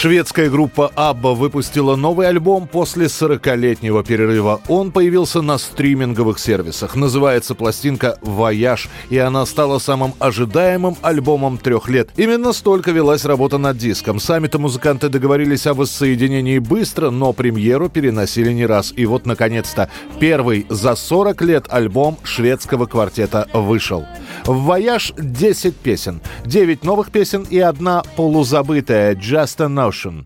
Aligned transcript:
Шведская 0.00 0.48
группа 0.48 0.90
ABBA 0.96 1.34
выпустила 1.34 1.94
новый 1.94 2.26
альбом 2.26 2.66
после 2.66 3.04
40-летнего 3.04 4.02
перерыва. 4.02 4.62
Он 4.66 4.92
появился 4.92 5.42
на 5.42 5.58
стриминговых 5.58 6.38
сервисах. 6.38 6.96
Называется 6.96 7.54
пластинка 7.54 8.16
«Voyage», 8.22 8.88
и 9.10 9.18
она 9.18 9.44
стала 9.44 9.78
самым 9.78 10.14
ожидаемым 10.18 10.96
альбомом 11.02 11.58
трех 11.58 11.90
лет. 11.90 12.08
Именно 12.16 12.54
столько 12.54 12.92
велась 12.92 13.26
работа 13.26 13.58
над 13.58 13.76
диском. 13.76 14.20
Сами-то 14.20 14.58
музыканты 14.58 15.10
договорились 15.10 15.66
о 15.66 15.74
воссоединении 15.74 16.60
быстро, 16.60 17.10
но 17.10 17.34
премьеру 17.34 17.90
переносили 17.90 18.54
не 18.54 18.64
раз. 18.64 18.94
И 18.96 19.04
вот, 19.04 19.26
наконец-то, 19.26 19.90
первый 20.18 20.64
за 20.70 20.94
40 20.94 21.42
лет 21.42 21.66
альбом 21.68 22.16
шведского 22.22 22.86
квартета 22.86 23.48
вышел. 23.52 24.06
В 24.44 24.64
«Voyage» 24.64 25.12
10 25.16 25.76
песен, 25.76 26.20
9 26.44 26.84
новых 26.84 27.10
песен 27.10 27.46
и 27.48 27.58
одна 27.58 28.02
полузабытая 28.16 29.14
«Just 29.14 29.62
a 29.62 29.66
Notion». 29.66 30.24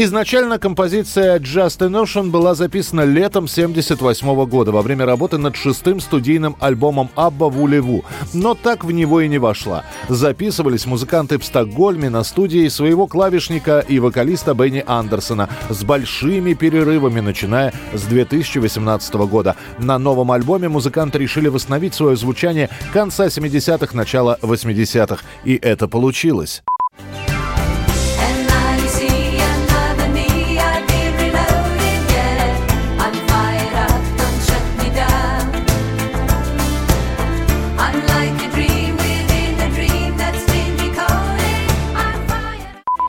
Изначально 0.00 0.60
композиция 0.60 1.40
«Just 1.40 1.84
a 1.84 1.88
Notion» 1.88 2.30
была 2.30 2.54
записана 2.54 3.00
летом 3.00 3.48
78 3.48 4.46
года 4.46 4.70
во 4.70 4.80
время 4.80 5.04
работы 5.04 5.38
над 5.38 5.56
шестым 5.56 5.98
студийным 5.98 6.54
альбомом 6.60 7.10
«ABBA 7.16 7.48
Voulez-Vous», 7.48 8.04
но 8.32 8.54
так 8.54 8.84
в 8.84 8.92
него 8.92 9.20
и 9.22 9.26
не 9.26 9.38
вошла. 9.38 9.84
Записывались 10.08 10.86
музыканты 10.86 11.36
в 11.36 11.44
Стокгольме 11.44 12.10
на 12.10 12.22
студии 12.22 12.68
своего 12.68 13.08
клавишника 13.08 13.80
и 13.80 13.98
вокалиста 13.98 14.54
Бенни 14.54 14.84
Андерсона 14.86 15.48
с 15.68 15.82
большими 15.82 16.54
перерывами, 16.54 17.18
начиная 17.18 17.72
с 17.92 18.04
2018 18.04 19.14
года. 19.14 19.56
На 19.80 19.98
новом 19.98 20.30
альбоме 20.30 20.68
музыканты 20.68 21.18
решили 21.18 21.48
восстановить 21.48 21.94
свое 21.94 22.14
звучание 22.14 22.70
конца 22.92 23.26
70-х, 23.26 23.96
начала 23.96 24.38
80-х, 24.42 25.24
и 25.42 25.56
это 25.56 25.88
получилось. 25.88 26.62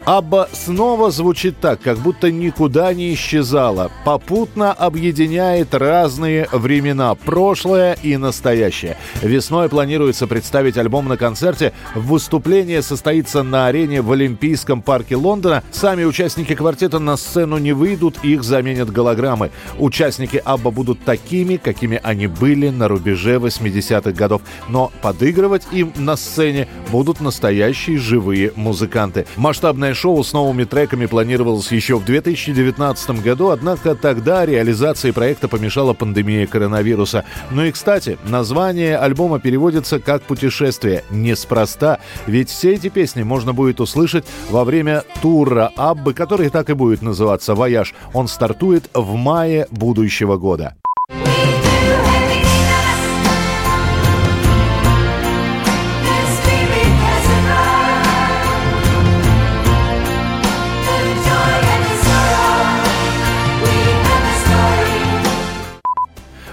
Абба 0.09 0.49
снова 0.53 1.11
звучит 1.11 1.59
так, 1.59 1.81
как 1.81 1.99
будто 1.99 2.31
никуда 2.31 2.91
не 2.95 3.13
исчезала. 3.13 3.91
Попутно 4.05 4.73
объединяет 4.73 5.75
разные 5.75 6.49
времена, 6.51 7.13
прошлое 7.13 7.93
и 8.01 8.17
настоящее. 8.17 8.97
Весной 9.21 9.69
планируется 9.69 10.25
представить 10.25 10.79
альбом 10.79 11.07
на 11.07 11.15
концерте. 11.15 11.73
Выступление 11.93 12.81
состоится 12.81 13.43
на 13.43 13.67
арене 13.67 14.01
в 14.01 14.11
Олимпийском 14.11 14.81
парке 14.81 15.15
Лондона. 15.15 15.63
Сами 15.69 16.05
участники 16.05 16.55
квартета 16.55 16.97
на 16.97 17.15
сцену 17.15 17.59
не 17.59 17.73
выйдут, 17.73 18.17
их 18.23 18.43
заменят 18.43 18.91
голограммы. 18.91 19.51
Участники 19.77 20.41
Абба 20.43 20.71
будут 20.71 21.03
такими, 21.03 21.57
какими 21.57 21.99
они 22.01 22.25
были 22.25 22.69
на 22.69 22.87
рубеже 22.87 23.35
80-х 23.35 24.13
годов. 24.13 24.41
Но 24.69 24.91
подыгрывать 25.03 25.67
им 25.71 25.93
на 25.97 26.15
сцене 26.15 26.67
будут 26.91 27.21
настоящие 27.21 27.99
живые 27.99 28.53
музыканты. 28.55 29.27
Масштабное 29.35 29.93
шоу 29.99 30.23
с 30.23 30.31
новыми 30.31 30.63
треками 30.63 31.07
планировалось 31.07 31.73
еще 31.73 31.97
в 31.97 32.05
2019 32.05 33.21
году, 33.21 33.49
однако 33.49 33.95
тогда 33.95 34.45
реализации 34.45 35.11
проекта 35.11 35.49
помешала 35.49 35.91
пандемия 35.93 36.47
коронавируса. 36.47 37.25
Ну 37.51 37.65
и, 37.65 37.71
кстати, 37.71 38.17
название 38.23 38.97
альбома 38.97 39.41
переводится 39.41 39.99
как 39.99 40.21
«Путешествие». 40.21 41.03
Неспроста, 41.09 41.99
ведь 42.27 42.49
все 42.49 42.75
эти 42.75 42.87
песни 42.87 43.23
можно 43.23 43.51
будет 43.51 43.81
услышать 43.81 44.25
во 44.49 44.63
время 44.63 45.03
тура 45.21 45.69
ABBA, 45.75 46.13
который 46.13 46.49
так 46.49 46.69
и 46.69 46.73
будет 46.73 47.01
называться 47.01 47.53
«Voyage». 47.53 47.93
Он 48.13 48.29
стартует 48.29 48.89
в 48.93 49.15
мае 49.15 49.67
будущего 49.69 50.37
года. 50.37 50.75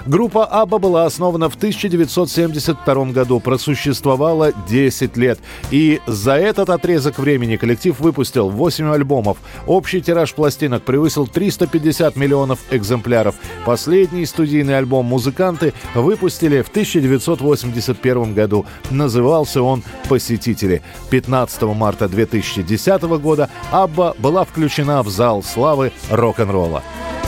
Группа 0.07 0.45
Абба 0.45 0.79
была 0.79 1.05
основана 1.05 1.51
в 1.51 1.57
1972 1.57 3.07
году, 3.07 3.41
просуществовала 3.41 4.53
10 4.69 5.17
лет. 5.17 5.41
И 5.73 6.01
за 6.07 6.35
этот 6.35 6.71
отрезок 6.71 7.19
времени 7.19 7.57
коллектив 7.57 7.99
выпустил 7.99 8.49
8 8.49 8.93
альбомов. 8.93 9.39
Общий 9.67 10.01
тираж 10.01 10.33
пластинок 10.33 10.85
превысил 10.85 11.27
350 11.27 12.15
миллионов 12.15 12.61
экземпляров. 12.71 13.35
Последний 13.65 14.25
студийный 14.27 14.79
альбом 14.79 15.07
музыканты 15.07 15.75
выпустили 15.97 16.63
в 16.63 16.69
1981 16.69 18.33
году. 18.33 18.65
Назывался 18.91 19.61
он 19.61 19.83
«Посетители». 20.09 20.83
15 21.11 21.63
марта 21.63 22.09
2010 22.09 23.03
года 23.19 23.51
Абба 23.73 24.15
была 24.19 24.45
включена 24.45 25.03
в 25.03 25.09
зал 25.09 25.43
славы 25.43 25.91
рок-н-ролла. 26.11 26.85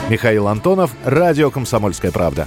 Михаил 0.09 0.47
Антонов, 0.47 0.93
Радио 1.05 1.51
«Комсомольская 1.51 2.13
правда». 2.13 2.47